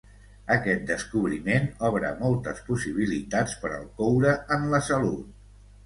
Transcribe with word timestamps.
Aquest 0.53 0.87
descobriment 0.91 1.67
obre 1.91 2.11
moltes 2.23 2.65
possibilitats 2.73 3.57
per 3.63 3.75
al 3.79 3.89
coure 4.03 4.37
en 4.59 4.71
la 4.77 4.85
salut. 4.93 5.35